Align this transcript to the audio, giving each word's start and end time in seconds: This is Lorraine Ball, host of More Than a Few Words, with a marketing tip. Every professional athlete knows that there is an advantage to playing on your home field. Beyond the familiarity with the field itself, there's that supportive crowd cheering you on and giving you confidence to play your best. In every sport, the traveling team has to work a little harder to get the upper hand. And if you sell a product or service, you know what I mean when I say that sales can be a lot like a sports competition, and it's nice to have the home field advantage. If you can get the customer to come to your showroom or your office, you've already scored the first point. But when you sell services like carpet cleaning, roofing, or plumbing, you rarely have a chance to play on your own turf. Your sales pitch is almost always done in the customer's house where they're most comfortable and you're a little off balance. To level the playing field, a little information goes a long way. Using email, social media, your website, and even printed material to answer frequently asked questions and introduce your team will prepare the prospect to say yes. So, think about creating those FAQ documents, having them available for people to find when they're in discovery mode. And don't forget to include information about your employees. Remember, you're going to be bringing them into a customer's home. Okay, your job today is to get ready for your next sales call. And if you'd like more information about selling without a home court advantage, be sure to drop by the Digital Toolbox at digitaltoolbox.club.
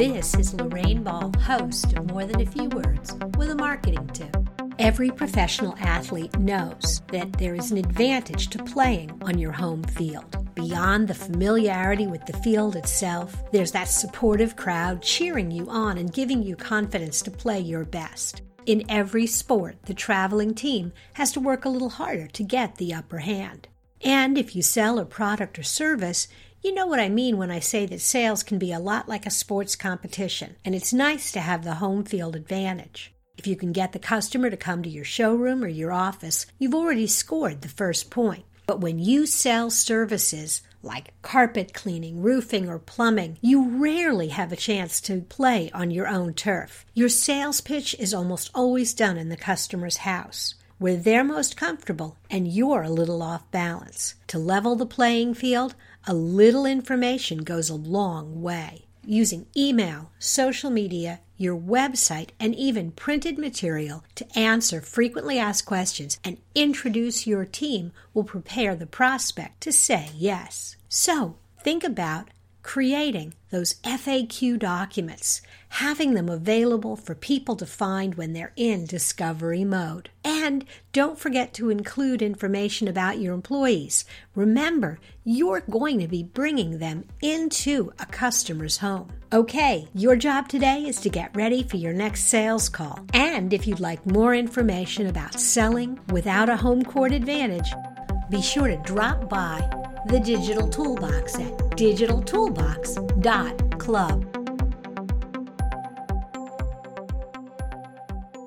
This 0.00 0.34
is 0.34 0.54
Lorraine 0.54 1.02
Ball, 1.02 1.30
host 1.42 1.92
of 1.92 2.10
More 2.10 2.24
Than 2.24 2.40
a 2.40 2.46
Few 2.46 2.70
Words, 2.70 3.12
with 3.36 3.50
a 3.50 3.54
marketing 3.54 4.06
tip. 4.14 4.34
Every 4.78 5.10
professional 5.10 5.76
athlete 5.78 6.38
knows 6.38 7.02
that 7.08 7.34
there 7.34 7.54
is 7.54 7.70
an 7.70 7.76
advantage 7.76 8.48
to 8.48 8.64
playing 8.64 9.20
on 9.20 9.36
your 9.36 9.52
home 9.52 9.82
field. 9.82 10.54
Beyond 10.54 11.06
the 11.06 11.12
familiarity 11.12 12.06
with 12.06 12.24
the 12.24 12.32
field 12.38 12.76
itself, 12.76 13.36
there's 13.52 13.72
that 13.72 13.90
supportive 13.90 14.56
crowd 14.56 15.02
cheering 15.02 15.50
you 15.50 15.68
on 15.68 15.98
and 15.98 16.10
giving 16.10 16.42
you 16.42 16.56
confidence 16.56 17.20
to 17.20 17.30
play 17.30 17.60
your 17.60 17.84
best. 17.84 18.40
In 18.64 18.90
every 18.90 19.26
sport, 19.26 19.82
the 19.82 19.92
traveling 19.92 20.54
team 20.54 20.94
has 21.12 21.30
to 21.32 21.40
work 21.40 21.66
a 21.66 21.68
little 21.68 21.90
harder 21.90 22.26
to 22.28 22.42
get 22.42 22.76
the 22.76 22.94
upper 22.94 23.18
hand. 23.18 23.68
And 24.02 24.38
if 24.38 24.56
you 24.56 24.62
sell 24.62 24.98
a 24.98 25.04
product 25.04 25.58
or 25.58 25.62
service, 25.62 26.26
you 26.62 26.74
know 26.74 26.86
what 26.86 27.00
I 27.00 27.08
mean 27.08 27.38
when 27.38 27.50
I 27.50 27.58
say 27.58 27.86
that 27.86 28.02
sales 28.02 28.42
can 28.42 28.58
be 28.58 28.70
a 28.72 28.78
lot 28.78 29.08
like 29.08 29.24
a 29.24 29.30
sports 29.30 29.76
competition, 29.76 30.56
and 30.64 30.74
it's 30.74 30.92
nice 30.92 31.32
to 31.32 31.40
have 31.40 31.64
the 31.64 31.76
home 31.76 32.04
field 32.04 32.36
advantage. 32.36 33.14
If 33.38 33.46
you 33.46 33.56
can 33.56 33.72
get 33.72 33.92
the 33.92 33.98
customer 33.98 34.50
to 34.50 34.56
come 34.58 34.82
to 34.82 34.90
your 34.90 35.04
showroom 35.04 35.64
or 35.64 35.68
your 35.68 35.92
office, 35.92 36.44
you've 36.58 36.74
already 36.74 37.06
scored 37.06 37.62
the 37.62 37.68
first 37.68 38.10
point. 38.10 38.44
But 38.66 38.80
when 38.80 38.98
you 38.98 39.24
sell 39.24 39.70
services 39.70 40.60
like 40.82 41.14
carpet 41.22 41.72
cleaning, 41.72 42.22
roofing, 42.22 42.68
or 42.68 42.78
plumbing, 42.78 43.38
you 43.40 43.82
rarely 43.82 44.28
have 44.28 44.52
a 44.52 44.56
chance 44.56 45.00
to 45.02 45.22
play 45.22 45.70
on 45.72 45.90
your 45.90 46.06
own 46.06 46.34
turf. 46.34 46.84
Your 46.92 47.08
sales 47.08 47.62
pitch 47.62 47.96
is 47.98 48.12
almost 48.12 48.50
always 48.54 48.92
done 48.92 49.16
in 49.16 49.30
the 49.30 49.36
customer's 49.36 49.98
house 49.98 50.54
where 50.80 50.96
they're 50.96 51.22
most 51.22 51.58
comfortable 51.58 52.16
and 52.30 52.48
you're 52.48 52.82
a 52.82 52.88
little 52.90 53.22
off 53.22 53.48
balance. 53.50 54.14
To 54.28 54.38
level 54.38 54.74
the 54.74 54.86
playing 54.86 55.34
field, 55.34 55.74
a 56.06 56.14
little 56.14 56.64
information 56.64 57.44
goes 57.44 57.68
a 57.68 57.74
long 57.74 58.40
way. 58.40 58.86
Using 59.04 59.46
email, 59.54 60.10
social 60.18 60.70
media, 60.70 61.20
your 61.36 61.56
website, 61.56 62.30
and 62.40 62.54
even 62.54 62.92
printed 62.92 63.38
material 63.38 64.04
to 64.14 64.38
answer 64.38 64.80
frequently 64.80 65.38
asked 65.38 65.66
questions 65.66 66.18
and 66.24 66.38
introduce 66.54 67.26
your 67.26 67.44
team 67.44 67.92
will 68.14 68.24
prepare 68.24 68.74
the 68.74 68.86
prospect 68.86 69.60
to 69.60 69.72
say 69.72 70.08
yes. 70.14 70.76
So, 70.88 71.36
think 71.62 71.84
about 71.84 72.30
creating 72.62 73.34
those 73.50 73.74
FAQ 73.82 74.58
documents, 74.58 75.42
having 75.70 76.14
them 76.14 76.28
available 76.28 76.96
for 76.96 77.14
people 77.14 77.56
to 77.56 77.66
find 77.66 78.14
when 78.14 78.32
they're 78.32 78.52
in 78.56 78.86
discovery 78.86 79.64
mode. 79.64 80.10
And 80.24 80.64
don't 80.92 81.18
forget 81.18 81.52
to 81.54 81.70
include 81.70 82.22
information 82.22 82.86
about 82.88 83.18
your 83.18 83.34
employees. 83.34 84.04
Remember, 84.34 84.98
you're 85.24 85.60
going 85.60 85.98
to 86.00 86.08
be 86.08 86.22
bringing 86.22 86.78
them 86.78 87.04
into 87.20 87.92
a 87.98 88.06
customer's 88.06 88.78
home. 88.78 89.12
Okay, 89.32 89.88
your 89.94 90.16
job 90.16 90.48
today 90.48 90.84
is 90.86 91.00
to 91.00 91.08
get 91.08 91.34
ready 91.36 91.62
for 91.62 91.76
your 91.76 91.92
next 91.92 92.24
sales 92.24 92.68
call. 92.68 93.04
And 93.14 93.52
if 93.52 93.66
you'd 93.66 93.80
like 93.80 94.04
more 94.06 94.34
information 94.34 95.06
about 95.06 95.38
selling 95.38 95.98
without 96.10 96.48
a 96.48 96.56
home 96.56 96.82
court 96.84 97.12
advantage, 97.12 97.72
be 98.28 98.42
sure 98.42 98.68
to 98.68 98.76
drop 98.78 99.28
by 99.28 99.60
the 100.06 100.20
Digital 100.20 100.68
Toolbox 100.68 101.34
at 101.36 101.56
digitaltoolbox.club. 101.76 104.39